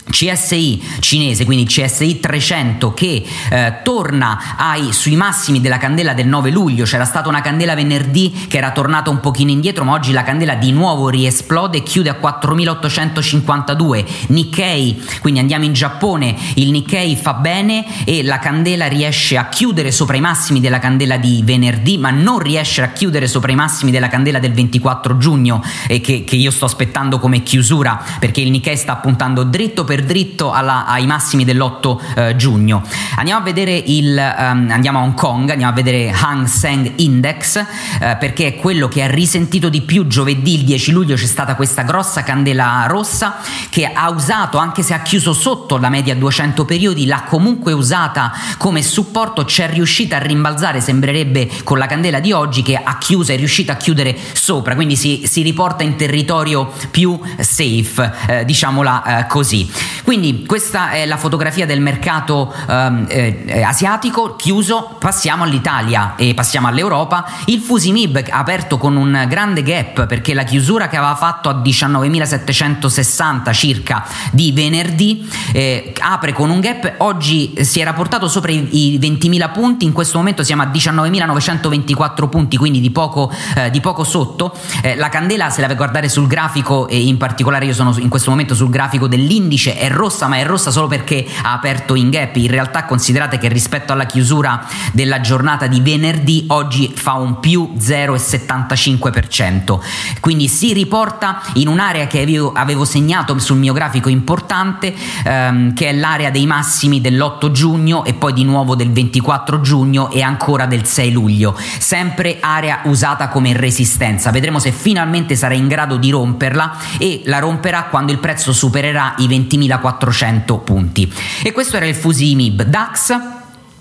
CSI 0.09 0.81
cinese, 0.99 1.45
quindi 1.45 1.65
CSI 1.65 2.19
300 2.19 2.93
che 2.93 3.23
eh, 3.49 3.75
torna 3.83 4.55
ai, 4.57 4.91
sui 4.91 5.15
massimi 5.15 5.61
della 5.61 5.77
candela 5.77 6.13
del 6.13 6.27
9 6.27 6.49
luglio, 6.49 6.83
c'era 6.85 7.05
stata 7.05 7.29
una 7.29 7.41
candela 7.41 7.75
venerdì 7.75 8.47
che 8.47 8.57
era 8.57 8.71
tornata 8.71 9.09
un 9.09 9.19
pochino 9.19 9.51
indietro, 9.51 9.83
ma 9.83 9.93
oggi 9.93 10.11
la 10.11 10.23
candela 10.23 10.55
di 10.55 10.71
nuovo 10.71 11.09
riesplode 11.09 11.77
e 11.77 11.83
chiude 11.83 12.09
a 12.09 12.15
4852. 12.15 14.05
Nikkei, 14.27 15.01
quindi 15.21 15.39
andiamo 15.39 15.65
in 15.65 15.73
Giappone, 15.73 16.35
il 16.55 16.71
Nikkei 16.71 17.15
fa 17.15 17.33
bene 17.33 17.85
e 18.05 18.23
la 18.23 18.39
candela 18.39 18.87
riesce 18.87 19.37
a 19.37 19.47
chiudere 19.47 19.91
sopra 19.91 20.17
i 20.17 20.21
massimi 20.21 20.59
della 20.59 20.79
candela 20.79 21.17
di 21.17 21.41
venerdì, 21.43 21.97
ma 21.97 22.09
non 22.09 22.39
riesce 22.39 22.81
a 22.81 22.91
chiudere 22.91 23.27
sopra 23.27 23.51
i 23.51 23.55
massimi 23.55 23.91
della 23.91 24.07
candela 24.07 24.39
del 24.39 24.53
24 24.53 25.17
giugno 25.17 25.63
e 25.87 26.01
che, 26.01 26.23
che 26.23 26.35
io 26.35 26.51
sto 26.51 26.65
aspettando 26.65 27.19
come 27.19 27.43
chiusura 27.43 28.01
perché 28.19 28.41
il 28.41 28.51
Nikkei 28.51 28.77
sta 28.77 28.95
puntando 28.97 29.43
dritto 29.43 29.83
per 29.83 29.98
dritto 30.03 30.51
alla, 30.51 30.85
ai 30.85 31.05
massimi 31.05 31.45
dell'8 31.45 31.99
eh, 32.15 32.35
giugno. 32.35 32.83
Andiamo 33.15 33.41
a 33.41 33.43
vedere 33.43 33.75
il 33.75 34.15
um, 34.15 34.69
andiamo 34.69 34.99
a 34.99 35.01
Hong 35.03 35.13
Kong, 35.13 35.49
andiamo 35.49 35.71
a 35.71 35.75
vedere 35.75 36.11
Hang 36.11 36.45
Seng 36.45 36.93
Index 36.97 37.57
eh, 37.99 38.17
perché 38.19 38.47
è 38.47 38.55
quello 38.55 38.87
che 38.87 39.03
ha 39.03 39.07
risentito 39.07 39.69
di 39.69 39.81
più 39.81 40.07
giovedì 40.07 40.55
il 40.55 40.63
10 40.63 40.91
luglio 40.91 41.15
c'è 41.15 41.25
stata 41.25 41.55
questa 41.55 41.83
grossa 41.83 42.23
candela 42.23 42.85
rossa 42.87 43.37
che 43.69 43.85
ha 43.85 44.09
usato 44.09 44.57
anche 44.57 44.83
se 44.83 44.93
ha 44.93 45.01
chiuso 45.01 45.33
sotto 45.33 45.77
la 45.77 45.89
media 45.89 46.15
200 46.15 46.65
periodi 46.65 47.05
l'ha 47.05 47.23
comunque 47.23 47.73
usata 47.73 48.31
come 48.57 48.81
supporto 48.81 49.43
c'è 49.43 49.69
riuscita 49.69 50.17
a 50.17 50.19
rimbalzare 50.19 50.81
sembrerebbe 50.81 51.49
con 51.63 51.77
la 51.77 51.85
candela 51.85 52.19
di 52.19 52.31
oggi 52.31 52.61
che 52.61 52.75
ha 52.75 52.97
chiuso 52.97 53.31
è 53.31 53.37
riuscita 53.37 53.73
a 53.73 53.77
chiudere 53.77 54.17
sopra 54.33 54.75
quindi 54.75 54.95
si, 54.95 55.23
si 55.25 55.41
riporta 55.41 55.83
in 55.83 55.95
territorio 55.95 56.71
più 56.91 57.19
safe 57.39 58.11
eh, 58.27 58.45
diciamola 58.45 59.19
eh, 59.19 59.27
così 59.27 59.69
quindi 60.03 60.45
questa 60.45 60.91
è 60.91 61.05
la 61.05 61.17
fotografia 61.17 61.65
del 61.65 61.81
mercato 61.81 62.53
ehm, 62.67 63.05
eh, 63.09 63.63
asiatico 63.63 64.35
chiuso, 64.35 64.95
passiamo 64.99 65.43
all'Italia 65.43 66.15
e 66.15 66.33
passiamo 66.33 66.67
all'Europa. 66.67 67.25
Il 67.45 67.59
Fusimib 67.59 68.23
aperto 68.29 68.77
con 68.77 68.95
un 68.95 69.25
grande 69.27 69.63
gap 69.63 70.05
perché 70.05 70.33
la 70.33 70.43
chiusura 70.43 70.87
che 70.87 70.97
aveva 70.97 71.15
fatto 71.15 71.49
a 71.49 71.61
19.760 71.61 73.53
circa 73.53 74.05
di 74.31 74.51
venerdì 74.51 75.27
eh, 75.53 75.93
apre 75.99 76.33
con 76.33 76.49
un 76.49 76.59
gap, 76.59 76.95
oggi 76.97 77.53
si 77.63 77.79
era 77.79 77.93
portato 77.93 78.27
sopra 78.27 78.51
i, 78.51 78.95
i 78.95 78.99
20.000 78.99 79.51
punti, 79.51 79.85
in 79.85 79.93
questo 79.93 80.17
momento 80.17 80.43
siamo 80.43 80.61
a 80.63 80.67
19.924 80.67 82.29
punti, 82.29 82.57
quindi 82.57 82.79
di 82.79 82.91
poco, 82.91 83.31
eh, 83.55 83.69
di 83.69 83.79
poco 83.79 84.03
sotto. 84.03 84.55
Eh, 84.81 84.95
la 84.95 85.09
candela, 85.09 85.49
se 85.49 85.61
la 85.61 85.67
vai 85.67 85.75
guardare 85.75 86.09
sul 86.09 86.27
grafico, 86.27 86.87
e 86.87 86.99
in 86.99 87.17
particolare 87.17 87.65
io 87.65 87.73
sono 87.73 87.95
in 87.97 88.09
questo 88.09 88.29
momento 88.29 88.55
sul 88.55 88.69
grafico 88.69 89.07
dell'indice, 89.07 89.78
è 89.79 89.89
rossa, 89.89 90.27
ma 90.27 90.37
è 90.37 90.45
rossa 90.45 90.69
solo 90.71 90.87
perché 90.87 91.25
ha 91.41 91.53
aperto 91.53 91.95
in 91.95 92.09
gap. 92.09 92.35
In 92.35 92.49
realtà 92.49 92.83
considerate 92.83 93.37
che 93.37 93.47
rispetto 93.47 93.93
alla 93.93 94.05
chiusura 94.05 94.65
della 94.91 95.21
giornata 95.21 95.67
di 95.67 95.79
venerdì 95.79 96.43
oggi 96.49 96.91
fa 96.93 97.13
un 97.13 97.39
più 97.39 97.75
0,75%. 97.79 99.79
Quindi 100.19 100.49
si 100.49 100.73
riporta 100.73 101.41
in 101.53 101.69
un'area 101.69 102.07
che 102.07 102.21
avevo, 102.21 102.51
avevo 102.51 102.83
segnato 102.83 103.37
sul 103.39 103.55
mio 103.57 103.73
grafico 103.73 104.09
importante, 104.09 104.93
ehm, 105.23 105.73
che 105.73 105.87
è 105.89 105.93
l'area 105.93 106.29
dei 106.29 106.45
massimi 106.45 106.99
dell'8 106.99 107.51
giugno 107.51 108.03
e 108.03 108.13
poi 108.13 108.33
di 108.33 108.43
nuovo 108.43 108.75
del 108.75 108.91
24 108.91 109.61
giugno 109.61 110.11
e 110.11 110.21
ancora 110.21 110.65
del 110.65 110.85
6 110.85 111.11
luglio. 111.11 111.57
Sempre 111.79 112.39
area 112.41 112.81
usata 112.83 113.29
come 113.29 113.53
resistenza. 113.53 114.29
Vedremo 114.31 114.59
se 114.59 114.73
finalmente 114.73 115.37
sarà 115.37 115.53
in 115.53 115.67
grado 115.67 115.95
di 115.95 116.09
romperla 116.09 116.75
e 116.97 117.21
la 117.25 117.37
romperà 117.39 117.85
quando 117.85 118.11
il 118.11 118.19
prezzo 118.19 118.51
supererà 118.51 119.13
i 119.19 119.27
20.400 119.67 119.87
400 119.99 120.57
punti. 120.59 121.11
E 121.43 121.51
questo 121.51 121.77
era 121.77 121.85
il 121.85 121.95
Fusimib 121.95 122.63
DAX 122.63 123.38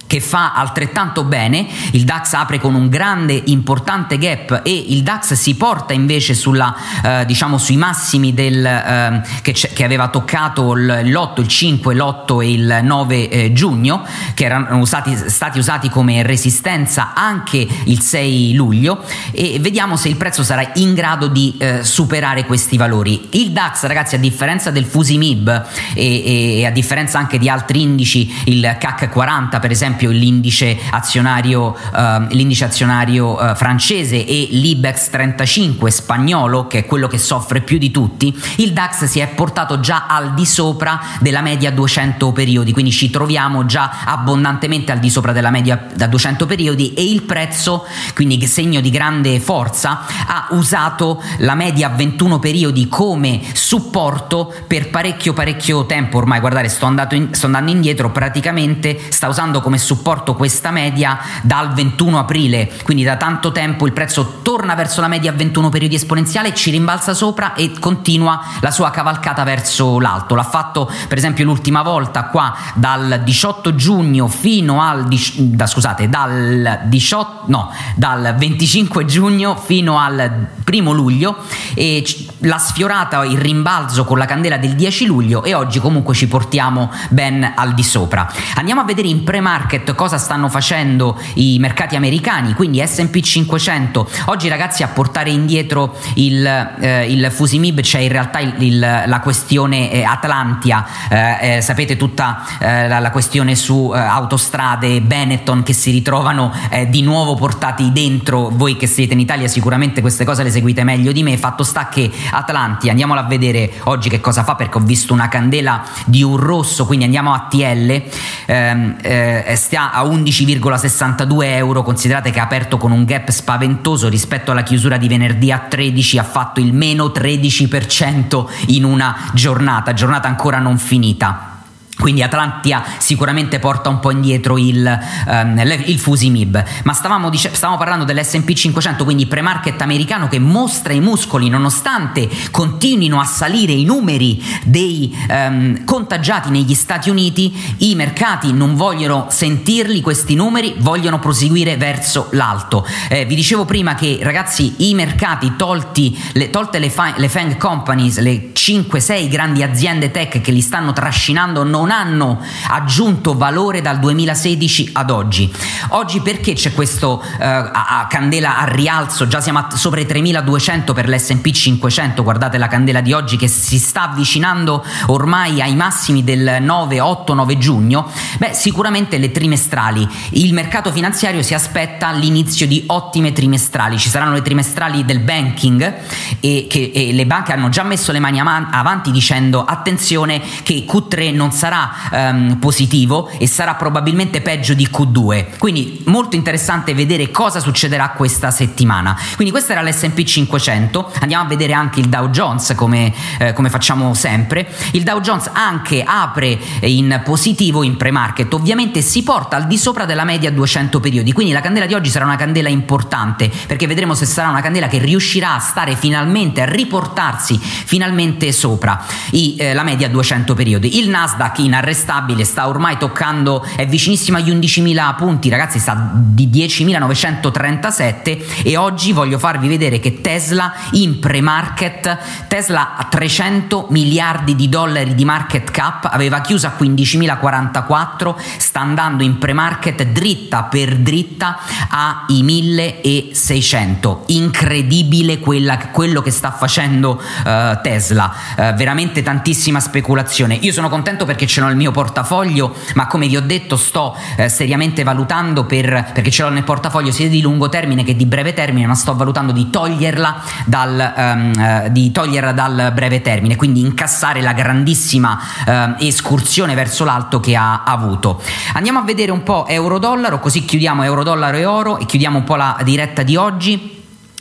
che 0.08 0.20
fa 0.20 0.54
altrettanto 0.54 1.22
bene, 1.22 1.68
il 1.92 2.04
DAX 2.04 2.32
apre 2.32 2.58
con 2.58 2.74
un 2.74 2.88
grande 2.88 3.40
importante 3.46 4.16
gap 4.16 4.62
e 4.64 4.84
il 4.88 5.02
DAX 5.02 5.34
si 5.34 5.54
porta 5.54 5.92
invece 5.92 6.34
sulla, 6.34 6.74
eh, 7.04 7.26
diciamo 7.26 7.58
sui 7.58 7.76
massimi 7.76 8.32
del, 8.32 8.64
eh, 8.64 9.22
che, 9.42 9.52
che, 9.52 9.84
aveva 9.84 10.08
toccato 10.08 10.72
l'8, 10.74 11.40
il 11.40 11.46
5, 11.46 11.94
l'8 11.94 12.42
e 12.42 12.52
il 12.52 12.80
9 12.82 13.28
eh, 13.28 13.52
giugno, 13.52 14.02
che 14.32 14.44
erano 14.46 14.78
usati, 14.78 15.14
stati 15.14 15.58
usati 15.58 15.90
come 15.90 16.22
resistenza 16.22 17.12
anche 17.14 17.66
il 17.84 18.00
6 18.00 18.54
luglio 18.54 19.04
e 19.30 19.58
vediamo 19.60 19.96
se 19.96 20.08
il 20.08 20.16
prezzo 20.16 20.42
sarà 20.42 20.70
in 20.76 20.94
grado 20.94 21.28
di 21.28 21.54
eh, 21.58 21.84
superare 21.84 22.46
questi 22.46 22.78
valori. 22.78 23.28
Il 23.32 23.50
DAX 23.50 23.84
ragazzi 23.84 24.14
a 24.14 24.18
differenza 24.18 24.70
del 24.70 24.86
Fusimib 24.86 25.66
e, 25.94 26.60
e 26.60 26.66
a 26.66 26.70
differenza 26.70 27.18
anche 27.18 27.38
di 27.38 27.50
altri 27.50 27.82
indici, 27.82 28.34
il 28.46 28.76
CAC 28.78 29.10
40 29.10 29.58
per 29.58 29.70
esempio, 29.70 29.96
esempio 29.98 30.10
l'indice 30.10 30.78
azionario, 30.90 31.76
uh, 31.92 32.26
l'indice 32.28 32.64
azionario 32.64 33.34
uh, 33.34 33.54
francese 33.56 34.24
e 34.24 34.48
l'Ibex 34.50 35.10
35 35.10 35.90
spagnolo, 35.90 36.66
che 36.68 36.78
è 36.78 36.86
quello 36.86 37.08
che 37.08 37.18
soffre 37.18 37.60
più 37.60 37.78
di 37.78 37.90
tutti, 37.90 38.34
il 38.56 38.72
DAX 38.72 39.04
si 39.04 39.18
è 39.18 39.26
portato 39.28 39.80
già 39.80 40.06
al 40.08 40.34
di 40.34 40.46
sopra 40.46 41.00
della 41.20 41.40
media 41.40 41.72
200 41.72 42.30
periodi, 42.32 42.72
quindi 42.72 42.92
ci 42.92 43.10
troviamo 43.10 43.66
già 43.66 44.02
abbondantemente 44.04 44.92
al 44.92 45.00
di 45.00 45.10
sopra 45.10 45.32
della 45.32 45.50
media 45.50 45.88
da 45.92 46.06
200 46.06 46.46
periodi 46.46 46.94
e 46.94 47.02
il 47.02 47.22
prezzo, 47.22 47.84
quindi 48.14 48.46
segno 48.46 48.80
di 48.80 48.90
grande 48.90 49.40
forza, 49.40 50.04
ha 50.26 50.46
usato 50.50 51.22
la 51.38 51.54
media 51.54 51.88
21 51.88 52.38
periodi 52.38 52.88
come 52.88 53.40
supporto 53.52 54.54
per 54.66 54.90
parecchio 54.90 55.32
parecchio 55.32 55.86
tempo. 55.86 56.18
Ormai, 56.18 56.40
guardate 56.40 56.68
sto, 56.68 56.86
in, 57.10 57.28
sto 57.32 57.46
andando 57.46 57.70
indietro, 57.70 58.10
praticamente 58.10 58.98
sta 59.10 59.28
usando 59.28 59.60
come 59.60 59.76
supporto 59.76 59.87
questa 60.34 60.70
media 60.70 61.18
dal 61.42 61.72
21 61.72 62.18
aprile, 62.18 62.70
quindi 62.82 63.02
da 63.02 63.16
tanto 63.16 63.52
tempo 63.52 63.86
il 63.86 63.92
prezzo 63.92 64.40
torna 64.42 64.74
verso 64.74 65.00
la 65.00 65.08
media 65.08 65.32
21 65.32 65.68
periodi 65.68 65.94
esponenziale, 65.94 66.54
ci 66.54 66.70
rimbalza 66.70 67.14
sopra 67.14 67.54
e 67.54 67.72
continua 67.78 68.40
la 68.60 68.70
sua 68.70 68.90
cavalcata 68.90 69.44
verso 69.44 69.98
l'alto. 70.00 70.34
L'ha 70.34 70.42
fatto 70.42 70.90
per 71.08 71.18
esempio 71.18 71.44
l'ultima 71.44 71.82
volta 71.82 72.24
qua 72.24 72.54
dal 72.74 73.22
18 73.24 73.74
giugno 73.74 74.28
fino 74.28 74.82
al 74.82 75.06
da, 75.36 75.66
scusate, 75.66 76.08
dal 76.08 76.80
18 76.84 77.44
no, 77.46 77.70
dal 77.94 78.34
25 78.36 79.04
giugno 79.04 79.56
fino 79.56 79.98
al 79.98 80.46
primo 80.64 80.92
luglio 80.92 81.36
e 81.74 82.04
l'ha 82.40 82.58
sfiorata 82.58 83.24
il 83.24 83.38
rimbalzo 83.38 84.04
con 84.04 84.18
la 84.18 84.24
candela 84.24 84.56
del 84.58 84.74
10 84.74 85.06
luglio 85.06 85.42
e 85.44 85.54
oggi 85.54 85.78
comunque 85.78 86.14
ci 86.14 86.28
portiamo 86.28 86.90
ben 87.10 87.52
al 87.54 87.74
di 87.74 87.82
sopra. 87.82 88.30
Andiamo 88.54 88.80
a 88.80 88.84
vedere 88.84 89.08
in 89.08 89.24
pre-market 89.24 89.56
market 89.58 89.94
cosa 89.94 90.18
stanno 90.18 90.48
facendo 90.48 91.18
i 91.34 91.58
mercati 91.58 91.96
americani, 91.96 92.54
quindi 92.54 92.84
SP 92.84 93.20
500. 93.20 94.08
Oggi 94.26 94.48
ragazzi 94.48 94.82
a 94.82 94.88
portare 94.88 95.30
indietro 95.30 95.96
il, 96.14 96.46
eh, 96.46 97.10
il 97.10 97.30
Fusimib 97.30 97.80
c'è 97.80 97.98
in 97.98 98.08
realtà 98.08 98.38
il, 98.38 98.54
il, 98.58 98.78
la 98.78 99.20
questione 99.20 99.90
eh, 99.90 100.04
Atlantia, 100.04 100.86
eh, 101.08 101.56
eh 101.56 101.60
sapete 101.60 101.96
tutta 101.96 102.44
eh, 102.58 102.88
la, 102.88 102.98
la, 102.98 103.10
questione 103.10 103.54
su 103.56 103.92
eh, 103.94 103.98
autostrade 103.98 105.00
Benetton 105.00 105.62
che 105.62 105.72
si 105.72 105.90
ritrovano 105.90 106.52
di 106.88 107.02
nuovo 107.02 107.34
portati 107.34 107.92
dentro, 107.92 108.50
voi 108.52 108.76
che 108.76 108.86
siete 108.86 109.14
in 109.14 109.20
Italia 109.20 109.48
sicuramente 109.48 110.00
queste 110.00 110.24
cose 110.24 110.42
le 110.42 110.50
seguite 110.50 110.84
meglio 110.84 111.12
di 111.12 111.22
me, 111.22 111.36
fatto 111.36 111.62
sta 111.62 111.88
che 111.88 112.10
Atlantia, 112.30 112.90
andiamola 112.90 113.24
a 113.24 113.26
vedere 113.26 113.72
oggi 113.84 114.08
che 114.08 114.20
cosa 114.20 114.44
fa 114.44 114.54
perché 114.54 114.78
ho 114.78 114.82
visto 114.82 115.12
una 115.12 115.28
candela 115.28 115.84
di 116.06 116.22
un 116.22 116.36
rosso, 116.36 116.86
quindi 116.86 117.04
andiamo 117.04 117.32
a 117.32 117.46
TL, 117.48 118.02
ehm, 118.46 119.52
stia 119.54 119.92
a 119.92 120.04
11,62 120.04 121.54
euro, 121.56 121.82
considerate 121.82 122.30
che 122.30 122.40
ha 122.40 122.44
aperto 122.44 122.76
con 122.76 122.92
un 122.92 123.04
gap 123.04 123.30
spaventoso 123.30 124.08
rispetto 124.08 124.50
alla 124.50 124.62
chiusura 124.62 124.96
di 124.96 125.08
venerdì 125.08 125.52
a 125.52 125.58
13, 125.58 126.18
ha 126.18 126.24
fatto 126.24 126.60
il 126.60 126.72
meno 126.72 127.06
13% 127.06 128.46
in 128.68 128.84
una 128.84 129.16
giornata, 129.32 129.92
giornata 129.92 130.28
ancora 130.28 130.58
non 130.58 130.78
finita. 130.78 131.57
Quindi 131.98 132.22
Atlantia 132.22 132.84
sicuramente 132.98 133.58
porta 133.58 133.88
un 133.88 133.98
po' 133.98 134.10
indietro 134.10 134.56
il, 134.56 134.98
um, 135.26 135.60
il 135.84 135.98
Fusimib, 135.98 136.64
ma 136.84 136.92
stavamo, 136.92 137.28
dice- 137.28 137.54
stavamo 137.54 137.78
parlando 137.78 138.04
dell'SP 138.04 138.52
500, 138.52 139.04
quindi 139.04 139.26
pre-market 139.26 139.80
americano 139.82 140.28
che 140.28 140.38
mostra 140.38 140.92
i 140.92 141.00
muscoli 141.00 141.48
nonostante 141.48 142.28
continuino 142.50 143.20
a 143.20 143.24
salire 143.24 143.72
i 143.72 143.84
numeri 143.84 144.42
dei 144.64 145.16
um, 145.28 145.84
contagiati 145.84 146.50
negli 146.50 146.74
Stati 146.74 147.10
Uniti, 147.10 147.52
i 147.78 147.94
mercati 147.94 148.52
non 148.52 148.74
vogliono 148.74 149.26
sentirli 149.28 150.00
questi 150.00 150.34
numeri, 150.34 150.74
vogliono 150.78 151.18
proseguire 151.18 151.76
verso 151.76 152.28
l'alto. 152.32 152.86
Eh, 153.08 153.24
vi 153.24 153.34
dicevo 153.34 153.64
prima 153.64 153.94
che 153.94 154.18
ragazzi 154.22 154.88
i 154.88 154.94
mercati 154.94 155.54
tolti, 155.56 156.16
le, 156.32 156.50
tolte 156.50 156.78
le, 156.78 156.90
fa- 156.90 157.14
le 157.16 157.28
FANG 157.28 157.56
companies, 157.56 158.18
le 158.20 158.52
5-6 158.54 159.28
grandi 159.28 159.62
aziende 159.62 160.10
tech 160.10 160.40
che 160.40 160.50
li 160.52 160.60
stanno 160.60 160.92
trascinando 160.92 161.64
non 161.64 161.87
non 161.88 161.90
hanno 161.90 162.38
aggiunto 162.68 163.34
valore 163.34 163.80
dal 163.80 163.98
2016 163.98 164.90
ad 164.92 165.10
oggi. 165.10 165.50
Oggi 165.88 166.20
perché 166.20 166.52
c'è 166.52 166.74
questo 166.74 167.22
eh, 167.38 167.44
a, 167.44 168.00
a 168.00 168.06
candela 168.06 168.58
a 168.58 168.64
rialzo? 168.64 169.26
Già 169.26 169.40
siamo 169.40 169.60
a, 169.60 169.68
sopra 169.74 170.00
i 170.00 170.06
3200 170.06 170.92
per 170.92 171.08
l'S&P 171.08 171.50
500, 171.50 172.22
guardate 172.22 172.58
la 172.58 172.68
candela 172.68 173.00
di 173.00 173.14
oggi 173.14 173.38
che 173.38 173.48
si 173.48 173.78
sta 173.78 174.10
avvicinando 174.10 174.84
ormai 175.06 175.62
ai 175.62 175.74
massimi 175.74 176.22
del 176.22 176.58
9, 176.60 177.00
8, 177.00 177.32
9 177.32 177.58
giugno. 177.58 178.10
Beh, 178.36 178.52
sicuramente 178.52 179.16
le 179.16 179.32
trimestrali. 179.32 180.06
Il 180.30 180.52
mercato 180.52 180.92
finanziario 180.92 181.42
si 181.42 181.54
aspetta 181.54 182.10
l'inizio 182.12 182.66
di 182.66 182.84
ottime 182.88 183.32
trimestrali. 183.32 183.98
Ci 183.98 184.10
saranno 184.10 184.34
le 184.34 184.42
trimestrali 184.42 185.04
del 185.04 185.20
banking 185.20 185.94
e, 186.40 186.66
che, 186.68 186.92
e 186.94 187.12
le 187.12 187.24
banche 187.24 187.52
hanno 187.52 187.70
già 187.70 187.82
messo 187.82 188.12
le 188.12 188.18
mani 188.18 188.40
avanti 188.40 189.10
dicendo 189.10 189.64
attenzione 189.64 190.42
che 190.62 190.84
Q3 190.86 191.34
non 191.34 191.50
sarà 191.50 191.77
um, 192.10 192.56
positivo 192.58 193.28
e 193.38 193.46
sarà 193.46 193.74
probabilmente 193.74 194.40
peggio 194.40 194.74
di 194.74 194.88
Q2. 194.90 195.58
Quindi 195.58 196.02
molto 196.06 196.36
interessante 196.36 196.94
vedere 196.94 197.30
cosa 197.30 197.60
succederà 197.60 198.10
questa 198.10 198.50
settimana. 198.50 199.18
Quindi 199.34 199.52
questa 199.52 199.72
era 199.72 199.82
l'S&P 199.82 200.22
500, 200.22 201.12
andiamo 201.20 201.44
a 201.44 201.46
vedere 201.46 201.72
anche 201.72 202.00
il 202.00 202.08
Dow 202.08 202.28
Jones 202.30 202.72
come, 202.74 203.12
eh, 203.38 203.52
come 203.52 203.70
facciamo 203.70 204.14
sempre. 204.14 204.68
Il 204.92 205.02
Dow 205.02 205.20
Jones 205.20 205.50
anche 205.52 206.02
apre 206.04 206.58
in 206.80 207.20
positivo 207.24 207.82
in 207.82 207.96
pre-market, 207.96 208.52
ovviamente 208.52 209.02
si 209.02 209.22
porta 209.22 209.56
al 209.56 209.66
di 209.66 209.76
sopra 209.76 210.04
della 210.04 210.24
media 210.24 210.50
200 210.50 211.00
periodi, 211.00 211.32
quindi 211.32 211.52
la 211.52 211.60
candela 211.60 211.86
di 211.86 211.94
oggi 211.94 212.10
sarà 212.10 212.24
una 212.24 212.36
candela 212.36 212.68
importante 212.68 213.50
perché 213.66 213.86
vedremo 213.86 214.14
se 214.14 214.26
sarà 214.26 214.48
una 214.48 214.60
candela 214.60 214.88
che 214.88 214.98
riuscirà 214.98 215.54
a 215.54 215.58
stare 215.58 215.94
finalmente, 215.96 216.62
a 216.62 216.66
riportarsi 216.66 217.58
finalmente 217.58 218.52
sopra 218.52 219.04
i, 219.32 219.56
eh, 219.58 219.74
la 219.74 219.82
media 219.82 220.08
200 220.08 220.54
periodi. 220.54 220.98
Il 220.98 221.08
Nasdaq 221.08 221.58
inarrestabile 221.68 222.44
sta 222.44 222.66
ormai 222.66 222.96
toccando, 222.96 223.64
è 223.76 223.86
vicinissimo 223.86 224.38
agli 224.38 224.50
11.000 224.50 225.14
punti, 225.14 225.48
ragazzi 225.48 225.78
sta 225.78 226.10
di 226.12 226.48
10.937 226.48 228.64
e 228.64 228.76
oggi 228.76 229.12
voglio 229.12 229.38
farvi 229.38 229.68
vedere 229.68 230.00
che 230.00 230.20
Tesla 230.20 230.72
in 230.92 231.20
pre-market, 231.20 232.46
Tesla 232.48 232.96
a 232.96 233.04
300 233.04 233.86
miliardi 233.90 234.56
di 234.56 234.68
dollari 234.68 235.14
di 235.14 235.24
market 235.24 235.70
cap, 235.70 236.08
aveva 236.10 236.40
chiuso 236.40 236.66
a 236.66 236.72
15.044, 236.78 238.34
sta 238.56 238.80
andando 238.80 239.22
in 239.22 239.38
pre-market 239.38 240.04
dritta 240.04 240.64
per 240.64 240.96
dritta 240.96 241.58
ai 241.90 242.42
1.600. 242.42 244.22
Incredibile 244.26 245.38
quella, 245.38 245.76
quello 245.92 246.22
che 246.22 246.30
sta 246.30 246.50
facendo 246.50 247.20
uh, 247.20 247.80
Tesla, 247.82 248.32
uh, 248.56 248.74
veramente 248.74 249.22
tantissima 249.22 249.80
speculazione. 249.80 250.54
Io 250.54 250.72
sono 250.72 250.88
contento 250.88 251.24
perché 251.24 251.46
ce 251.58 251.60
l'ho 251.60 251.66
nel 251.66 251.76
mio 251.76 251.90
portafoglio, 251.90 252.72
ma 252.94 253.08
come 253.08 253.26
vi 253.26 253.36
ho 253.36 253.40
detto 253.40 253.76
sto 253.76 254.16
uh, 254.16 254.48
seriamente 254.48 255.02
valutando 255.02 255.64
per, 255.64 256.10
perché 256.14 256.30
ce 256.30 256.44
l'ho 256.44 256.50
nel 256.50 256.62
portafoglio 256.62 257.10
sia 257.10 257.28
di 257.28 257.40
lungo 257.40 257.68
termine 257.68 258.04
che 258.04 258.14
di 258.14 258.26
breve 258.26 258.52
termine, 258.52 258.86
ma 258.86 258.94
sto 258.94 259.14
valutando 259.14 259.50
di 259.50 259.68
toglierla 259.68 260.42
dal, 260.64 261.14
um, 261.16 261.88
di 261.88 262.12
toglierla 262.12 262.52
dal 262.52 262.92
breve 262.94 263.20
termine, 263.22 263.56
quindi 263.56 263.80
incassare 263.80 264.40
la 264.40 264.52
grandissima 264.52 265.96
escursione 265.98 266.74
verso 266.74 267.04
l'alto 267.04 267.40
che 267.40 267.56
ha 267.56 267.82
avuto. 267.82 268.40
Andiamo 268.74 269.00
a 269.00 269.02
vedere 269.02 269.32
un 269.32 269.42
po' 269.42 269.66
euro-dollaro, 269.66 270.38
così 270.38 270.64
chiudiamo 270.64 271.02
euro-dollaro 271.02 271.56
e 271.56 271.64
oro 271.64 271.98
e 271.98 272.06
chiudiamo 272.06 272.38
un 272.38 272.44
po' 272.44 272.56
la 272.56 272.78
diretta 272.84 273.22
di 273.22 273.36
oggi. 273.36 273.97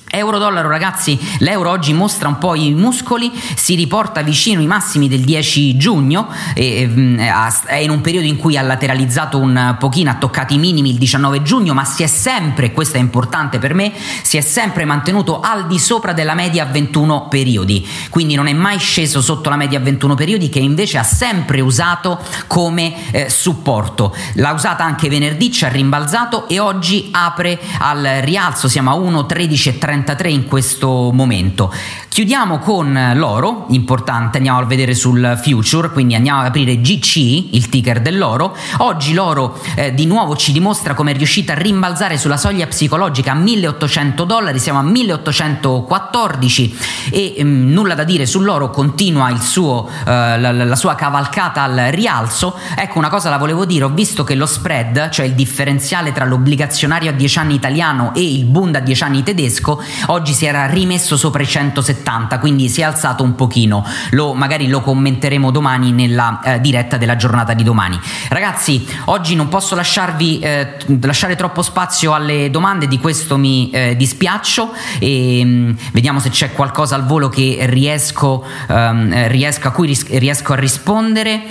Euro-dollaro 0.09 0.69
ragazzi, 0.69 1.19
l'euro 1.39 1.69
oggi 1.69 1.91
mostra 1.91 2.29
un 2.29 2.37
po' 2.37 2.55
i 2.55 2.73
muscoli, 2.73 3.29
si 3.55 3.75
riporta 3.75 4.21
vicino 4.21 4.61
ai 4.61 4.65
massimi 4.65 5.09
del 5.09 5.19
10 5.19 5.75
giugno, 5.75 6.29
e, 6.53 6.87
mm, 6.87 7.19
è 7.65 7.75
in 7.75 7.89
un 7.89 7.99
periodo 7.99 8.25
in 8.25 8.37
cui 8.37 8.55
ha 8.55 8.61
lateralizzato 8.61 9.37
un 9.37 9.75
pochino, 9.77 10.09
ha 10.09 10.15
toccato 10.15 10.53
i 10.53 10.59
minimi 10.59 10.91
il 10.91 10.97
19 10.97 11.41
giugno, 11.41 11.73
ma 11.73 11.83
si 11.83 12.03
è 12.03 12.07
sempre, 12.07 12.71
questo 12.71 12.95
è 12.95 13.01
importante 13.01 13.59
per 13.59 13.73
me, 13.73 13.91
si 14.21 14.37
è 14.37 14.41
sempre 14.41 14.85
mantenuto 14.85 15.41
al 15.41 15.67
di 15.67 15.77
sopra 15.77 16.13
della 16.13 16.35
media 16.35 16.63
a 16.63 16.67
21 16.67 17.27
periodi, 17.27 17.85
quindi 18.09 18.35
non 18.35 18.47
è 18.47 18.53
mai 18.53 18.79
sceso 18.79 19.21
sotto 19.21 19.49
la 19.49 19.57
media 19.57 19.77
a 19.77 19.81
21 19.81 20.15
periodi 20.15 20.47
che 20.47 20.59
invece 20.59 20.99
ha 20.99 21.03
sempre 21.03 21.59
usato 21.59 22.17
come 22.47 23.11
eh, 23.11 23.29
supporto. 23.29 24.15
L'ha 24.35 24.53
usata 24.53 24.85
anche 24.85 25.09
venerdì, 25.09 25.51
ci 25.51 25.65
ha 25.65 25.69
rimbalzato 25.69 26.47
e 26.47 26.59
oggi 26.59 27.09
apre 27.11 27.59
al 27.79 28.19
rialzo, 28.21 28.69
siamo 28.69 28.91
a 28.91 28.95
1,1330 28.95 29.95
33 30.07 30.29
in 30.29 30.45
questo 30.45 31.11
momento. 31.11 31.73
Chiudiamo 32.07 32.59
con 32.59 33.11
l'oro, 33.15 33.65
importante, 33.69 34.37
andiamo 34.37 34.59
a 34.59 34.63
vedere 34.63 34.95
sul 34.95 35.37
future, 35.41 35.89
quindi 35.89 36.15
andiamo 36.15 36.39
ad 36.39 36.45
aprire 36.47 36.79
GC, 36.79 37.49
il 37.51 37.69
ticker 37.69 38.01
dell'oro. 38.01 38.55
Oggi 38.77 39.13
l'oro 39.13 39.59
eh, 39.75 39.93
di 39.93 40.05
nuovo 40.05 40.35
ci 40.35 40.51
dimostra 40.53 40.93
come 40.93 41.11
è 41.11 41.15
riuscita 41.15 41.51
a 41.53 41.55
rimbalzare 41.55 42.17
sulla 42.17 42.37
soglia 42.37 42.65
psicologica 42.67 43.33
a 43.33 43.35
1800 43.35 44.23
dollari, 44.23 44.59
siamo 44.59 44.79
a 44.79 44.83
1814 44.83 46.77
e 47.11 47.33
ehm, 47.37 47.69
nulla 47.71 47.93
da 47.93 48.03
dire 48.03 48.25
sull'oro, 48.25 48.69
continua 48.69 49.29
suo, 49.37 49.87
eh, 49.87 50.39
la, 50.39 50.51
la 50.51 50.75
sua 50.75 50.95
cavalcata 50.95 51.61
al 51.63 51.89
rialzo. 51.91 52.57
Ecco 52.75 52.97
una 52.97 53.09
cosa 53.09 53.29
la 53.29 53.37
volevo 53.37 53.65
dire, 53.65 53.83
ho 53.83 53.89
visto 53.89 54.23
che 54.23 54.33
lo 54.35 54.45
spread, 54.45 55.09
cioè 55.09 55.25
il 55.25 55.33
differenziale 55.33 56.11
tra 56.13 56.25
l'obbligazionario 56.25 57.11
a 57.11 57.13
10 57.13 57.39
anni 57.39 57.53
italiano 57.55 58.13
e 58.15 58.23
il 58.23 58.45
Bund 58.45 58.75
a 58.75 58.79
10 58.79 59.03
anni 59.03 59.23
tedesco, 59.23 59.81
oggi 60.07 60.33
si 60.33 60.45
era 60.45 60.65
rimesso 60.65 61.17
sopra 61.17 61.41
i 61.41 61.47
170, 61.47 62.39
quindi 62.39 62.69
si 62.69 62.81
è 62.81 62.83
alzato 62.83 63.23
un 63.23 63.35
pochino. 63.35 63.85
Lo, 64.11 64.33
magari 64.33 64.67
lo 64.67 64.81
commenteremo 64.81 65.51
domani 65.51 65.91
nella 65.91 66.41
eh, 66.43 66.61
diretta 66.61 66.97
della 66.97 67.15
giornata 67.15 67.53
di 67.53 67.63
domani. 67.63 67.99
Ragazzi, 68.29 68.85
oggi 69.05 69.35
non 69.35 69.47
posso 69.47 69.75
lasciarvi 69.75 70.39
eh, 70.39 70.77
lasciare 71.01 71.35
troppo 71.35 71.61
spazio 71.61 72.13
alle 72.13 72.49
domande, 72.49 72.87
di 72.87 72.99
questo 72.99 73.37
mi 73.37 73.69
eh, 73.71 73.95
dispiaccio 73.95 74.73
e 74.99 75.43
mh, 75.43 75.49
mm, 75.49 75.71
vediamo 75.93 76.19
se 76.19 76.29
c'è 76.29 76.51
qualcosa 76.51 76.95
al 76.95 77.05
volo 77.05 77.29
che 77.29 77.57
riesco, 77.61 78.45
um, 78.67 79.27
riesco 79.27 79.67
a 79.67 79.71
cui 79.71 79.87
ris- 79.87 80.07
riesco 80.17 80.53
a 80.53 80.55
rispondere. 80.55 81.43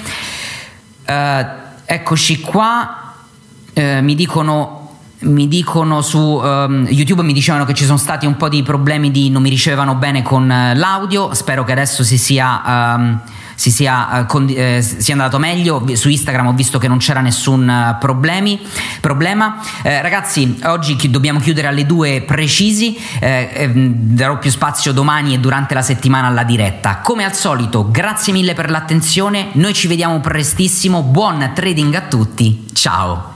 Uh, 1.07 1.46
eccoci 1.85 2.40
qua, 2.40 3.14
uh, 3.72 3.81
mi 4.01 4.14
dicono 4.14 4.86
mi 5.20 5.48
dicono 5.48 6.02
su 6.02 6.18
um, 6.18 6.87
YouTube 6.88 7.22
mi 7.22 7.33
dicevano 7.33 7.64
che 7.64 7.74
ci 7.74 7.85
sono 7.85 7.96
stati 7.96 8.26
un 8.26 8.37
po' 8.37 8.48
di 8.48 8.62
problemi 8.62 9.11
di 9.11 9.31
non 9.31 9.42
mi 9.42 9.48
ricevevano 9.48 9.94
bene 9.94 10.22
con 10.22 10.44
uh, 10.44 10.76
l'audio. 10.76 11.33
Spero 11.35 11.64
che 11.64 11.72
adesso 11.72 12.05
si 12.05 12.18
sia 12.18 12.62
um, 12.66 13.20
si 13.57 13.70
sia, 13.70 14.20
uh, 14.20 14.26
con, 14.26 14.46
eh, 14.48 14.83
sia, 14.83 15.14
andato 15.14 15.38
meglio. 15.38 15.85
Su 15.94 16.09
Instagram 16.09 16.48
ho 16.48 16.52
visto 16.52 16.79
che 16.79 16.87
non 16.87 16.98
c'era 16.98 17.20
nessun 17.20 17.66
uh, 17.66 17.98
problemi, 17.98 18.61
problema. 19.00 19.61
Eh, 19.83 20.00
ragazzi 20.00 20.61
oggi 20.64 20.94
chi, 20.94 21.11
dobbiamo 21.11 21.40
chiudere 21.40 21.66
alle 21.66 21.87
due 21.87 22.22
precisi. 22.24 22.96
Eh, 23.18 23.50
ehm, 23.52 23.92
darò 24.14 24.38
più 24.38 24.50
spazio 24.50 24.92
domani 24.92 25.35
e 25.35 25.38
durante 25.38 25.74
la 25.74 25.83
settimana 25.83 26.29
alla 26.29 26.44
diretta. 26.44 26.98
Come 27.02 27.24
al 27.24 27.35
solito 27.35 27.90
grazie 27.90 28.33
mille 28.33 28.55
per 28.55 28.70
l'attenzione. 28.70 29.48
Noi 29.52 29.72
ci 29.72 29.88
vediamo 29.88 30.20
prestissimo. 30.20 31.02
Buon 31.02 31.50
trading 31.55 31.94
a 31.94 32.02
tutti. 32.02 32.66
Ciao 32.72 33.36